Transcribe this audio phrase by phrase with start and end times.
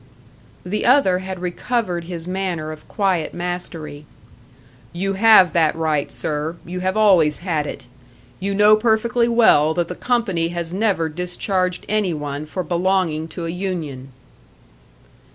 [0.65, 4.07] The other had recovered his manner of quiet mastery.
[4.93, 7.85] "You have that right, sir; you have always had it.
[8.39, 13.45] You know perfectly well that the company has never discharged any one for belonging to
[13.45, 14.11] a union."